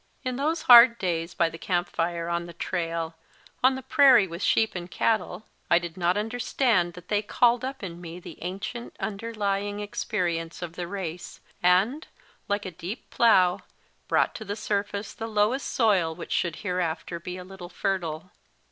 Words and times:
In 0.23 0.35
those 0.35 0.63
hard 0.63 0.97
days 0.97 1.35
by 1.35 1.47
the 1.47 1.59
camp 1.59 1.87
fire, 1.87 2.27
on 2.27 2.47
the 2.47 2.53
trail, 2.53 3.13
on 3.63 3.75
the 3.75 3.83
prairie 3.83 4.25
with 4.25 4.41
sheep 4.41 4.73
and 4.73 4.89
cattle, 4.89 5.45
I 5.69 5.77
did 5.77 5.95
not 5.95 6.17
understand 6.17 6.93
that 6.93 7.07
they 7.09 7.21
called 7.21 7.63
up 7.63 7.83
in 7.83 8.01
me 8.01 8.19
the 8.19 8.41
ancient 8.41 8.95
underlying 8.99 9.79
experience 9.79 10.63
of 10.63 10.73
the 10.73 10.87
race, 10.87 11.39
and, 11.61 12.07
like 12.47 12.65
a 12.65 12.71
deep 12.71 13.11
plough, 13.11 13.59
brought 14.07 14.33
to 14.33 14.43
the 14.43 14.55
surface 14.55 15.13
the 15.13 15.27
lowest 15.27 15.69
soil 15.69 16.15
which 16.15 16.31
should 16.31 16.55
hereafter 16.55 17.19
be 17.19 17.37
a 17.37 17.43
little 17.43 17.69
fertile. 17.69 18.31